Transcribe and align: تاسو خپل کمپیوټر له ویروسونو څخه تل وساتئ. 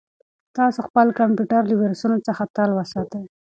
تاسو 0.57 0.79
خپل 0.87 1.07
کمپیوټر 1.19 1.61
له 1.67 1.75
ویروسونو 1.81 2.17
څخه 2.27 2.43
تل 2.55 2.69
وساتئ. 2.73 3.23